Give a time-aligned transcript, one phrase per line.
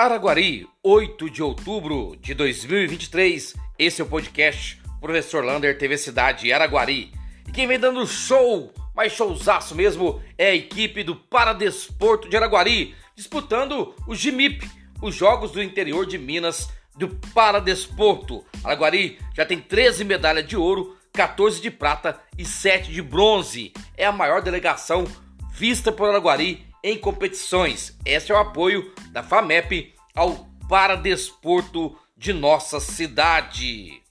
[0.00, 3.54] Araguari, 8 de outubro de 2023.
[3.78, 7.12] Esse é o podcast Professor Lander TV Cidade Araguari.
[7.46, 12.94] E quem vem dando show, mais showzaço mesmo, é a equipe do Paradesporto de Araguari,
[13.14, 14.66] disputando o GIMIP,
[15.02, 18.42] os Jogos do Interior de Minas do Paradesporto.
[18.64, 23.70] Araguari já tem 13 medalhas de ouro, 14 de prata e 7 de bronze.
[23.98, 25.04] É a maior delegação
[25.52, 27.96] vista por Araguari em competições.
[28.04, 34.02] Esse é o apoio da FAMEP ao Paradesporto de nossa cidade.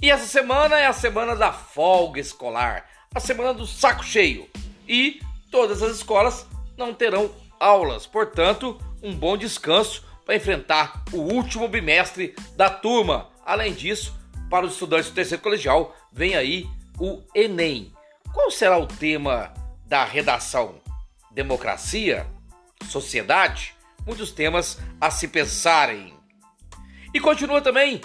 [0.00, 4.48] E essa semana é a semana da folga escolar, a semana do saco cheio.
[4.88, 5.20] E
[5.50, 12.34] todas as escolas não terão aulas, portanto, um bom descanso para enfrentar o último bimestre
[12.56, 13.30] da turma.
[13.44, 14.14] Além disso,
[14.50, 16.66] para os estudantes do terceiro colegial, vem aí
[16.98, 17.92] o Enem.
[18.32, 19.52] Qual será o tema
[19.86, 20.83] da redação?
[21.34, 22.26] Democracia,
[22.88, 23.74] sociedade,
[24.06, 26.14] muitos temas a se pensarem.
[27.12, 28.00] E continua também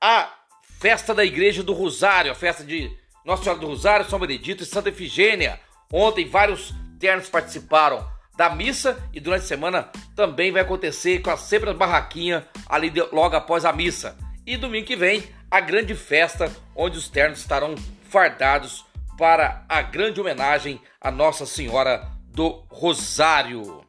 [0.00, 0.32] a
[0.80, 2.90] festa da Igreja do Rosário, a festa de
[3.24, 5.60] Nossa Senhora do Rosário, São Benedito e Santa Efigênia.
[5.92, 8.06] Ontem vários ternos participaram
[8.36, 12.90] da missa e durante a semana também vai acontecer com a sempre as barraquinhas ali
[12.90, 14.16] de, logo após a missa.
[14.46, 17.74] E domingo que vem a grande festa onde os ternos estarão
[18.08, 18.84] fardados
[19.18, 23.84] para a grande homenagem a Nossa Senhora do Rosário.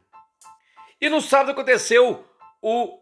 [1.00, 2.24] E no sábado aconteceu
[2.62, 2.98] o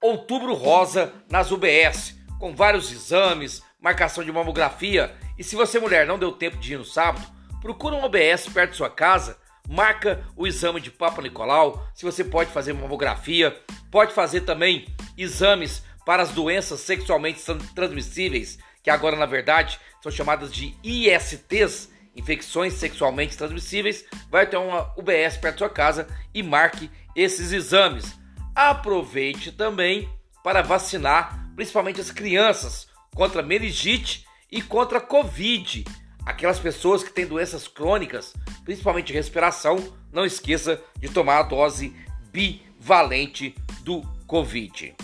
[0.00, 5.14] Outubro Rosa nas UBS, com vários exames, marcação de mamografia.
[5.38, 7.26] E se você, mulher, não deu tempo de ir no sábado,
[7.60, 9.38] procura um OBS perto de sua casa,
[9.68, 11.86] marca o exame de Papa Nicolau.
[11.94, 13.58] Se você pode fazer mamografia,
[13.90, 17.42] pode fazer também exames para as doenças sexualmente
[17.74, 24.92] transmissíveis, que agora na verdade são chamadas de ISTs, infecções sexualmente transmissíveis, vai ter uma
[24.96, 28.18] UBS perto da sua casa e marque esses exames.
[28.54, 30.08] Aproveite também
[30.42, 35.84] para vacinar principalmente as crianças contra meningite e contra Covid.
[36.24, 38.34] Aquelas pessoas que têm doenças crônicas,
[38.64, 39.76] principalmente respiração,
[40.12, 41.94] não esqueça de tomar a dose
[42.32, 44.94] bivalente do Covid.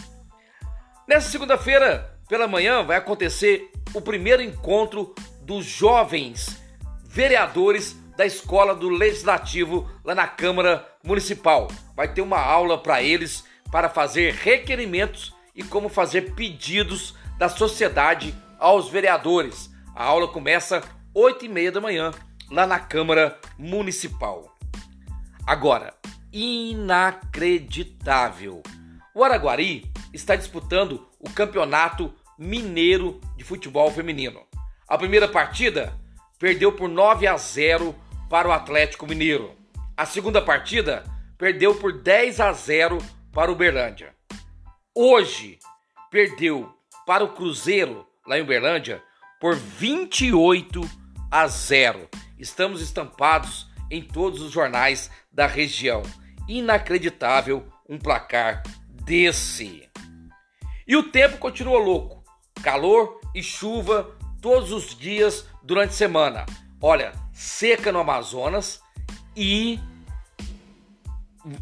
[1.08, 6.61] Nessa segunda-feira, pela manhã, vai acontecer o primeiro encontro dos jovens
[7.12, 11.68] vereadores da Escola do Legislativo lá na Câmara Municipal.
[11.94, 18.34] Vai ter uma aula para eles para fazer requerimentos e como fazer pedidos da sociedade
[18.58, 19.70] aos vereadores.
[19.94, 22.12] A aula começa 8 e meia da manhã
[22.50, 24.56] lá na Câmara Municipal.
[25.46, 25.92] Agora,
[26.32, 28.62] inacreditável.
[29.14, 29.84] O Araguari
[30.14, 34.40] está disputando o Campeonato Mineiro de Futebol Feminino.
[34.88, 36.00] A primeira partida
[36.42, 37.94] perdeu por 9 a 0
[38.28, 39.52] para o Atlético Mineiro.
[39.96, 41.04] A segunda partida
[41.38, 42.98] perdeu por 10 a 0
[43.30, 44.12] para o Uberlândia.
[44.92, 45.60] Hoje
[46.10, 46.68] perdeu
[47.06, 49.00] para o Cruzeiro lá em Uberlândia
[49.40, 50.80] por 28
[51.30, 52.08] a 0.
[52.36, 56.02] Estamos estampados em todos os jornais da região.
[56.48, 59.88] Inacreditável um placar desse.
[60.88, 62.24] E o tempo continua louco.
[62.64, 66.44] Calor e chuva todos os dias durante a semana.
[66.80, 68.82] Olha, seca no Amazonas
[69.36, 69.78] e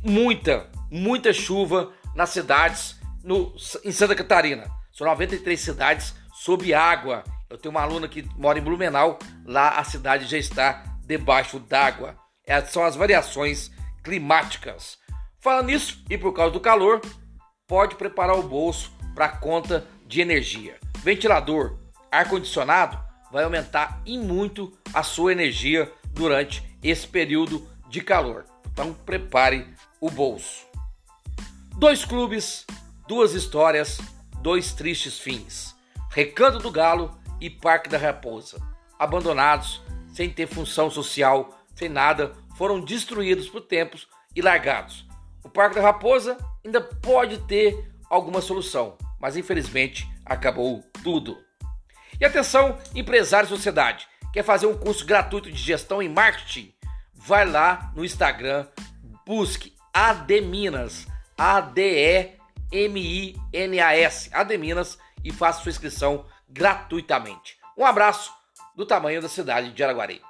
[0.02, 3.54] muita, muita chuva nas cidades no,
[3.84, 4.66] em Santa Catarina.
[4.90, 7.22] São 93 cidades sob água.
[7.50, 12.16] Eu tenho uma aluna que mora em Blumenau, lá a cidade já está debaixo d'água.
[12.46, 13.70] É, são as variações
[14.02, 14.98] climáticas.
[15.38, 17.00] Falando nisso, e por causa do calor,
[17.66, 20.78] pode preparar o bolso para conta de energia.
[20.98, 21.78] Ventilador,
[22.10, 22.98] ar-condicionado
[23.30, 28.44] vai aumentar em muito a sua energia durante esse período de calor.
[28.72, 29.66] Então prepare
[30.00, 30.66] o bolso.
[31.76, 32.66] Dois clubes,
[33.06, 33.98] duas histórias,
[34.40, 35.74] dois tristes fins.
[36.10, 38.60] Recanto do Galo e Parque da Raposa,
[38.98, 39.80] abandonados,
[40.12, 45.06] sem ter função social, sem nada, foram destruídos por tempos e largados.
[45.42, 51.38] O Parque da Raposa ainda pode ter alguma solução, mas infelizmente acabou tudo.
[52.20, 56.70] E atenção, empresário e sociedade, quer fazer um curso gratuito de gestão em marketing?
[57.14, 58.66] Vai lá no Instagram,
[59.24, 61.06] busque Ademinas,
[61.38, 62.30] A-D-E-M-I-N-A-S,
[64.34, 67.58] Ademinas, e faça sua inscrição gratuitamente.
[67.74, 68.30] Um abraço
[68.76, 70.20] do tamanho da cidade de Araguari.